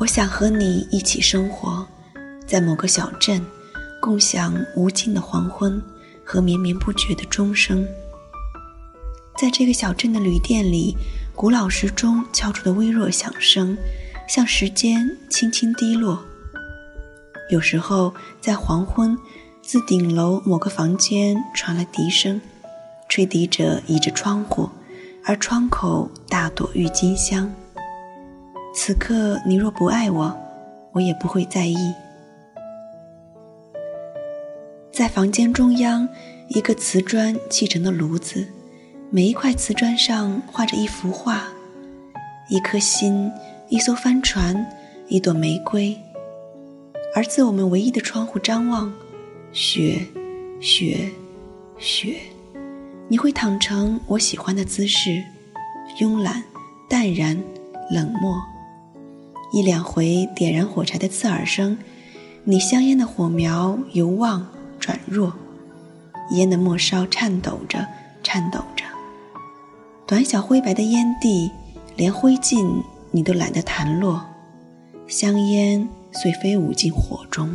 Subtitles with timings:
[0.00, 1.84] 我想和你一起生活，
[2.46, 3.44] 在某个小镇，
[4.00, 5.82] 共享无尽的黄昏
[6.24, 7.84] 和绵绵不绝的钟声。
[9.36, 10.96] 在这个小镇的旅店里，
[11.34, 13.76] 古老时钟敲出的微弱响声，
[14.28, 16.22] 像时间轻轻滴落。
[17.50, 19.18] 有时候，在黄昏，
[19.60, 22.40] 自顶楼某个房间传来笛声，
[23.08, 24.70] 吹笛者倚着窗户，
[25.24, 27.52] 而窗口大朵郁金香。
[28.80, 30.38] 此刻你若不爱我，
[30.92, 31.92] 我也不会在意。
[34.92, 36.08] 在房间中央，
[36.46, 38.46] 一个瓷砖砌成的炉子，
[39.10, 41.48] 每一块瓷砖上画着一幅画：
[42.48, 43.32] 一颗心，
[43.68, 44.64] 一艘帆船，
[45.08, 45.98] 一朵玫瑰。
[47.16, 48.94] 而自我们唯一的窗户张望，
[49.52, 50.06] 雪，
[50.60, 51.10] 雪，
[51.78, 52.14] 雪。
[53.08, 55.20] 你会躺成我喜欢的姿势，
[55.98, 56.44] 慵懒、
[56.88, 57.36] 淡然、
[57.90, 58.40] 冷漠。
[59.50, 61.78] 一两回点燃火柴的刺耳声，
[62.44, 64.46] 你香烟的火苗由旺
[64.78, 65.32] 转弱，
[66.32, 67.86] 烟的末梢颤抖着，
[68.22, 68.84] 颤抖着。
[70.06, 71.50] 短小灰白的烟蒂，
[71.96, 74.22] 连灰烬你都懒得弹落，
[75.06, 77.48] 香烟遂飞舞进火中。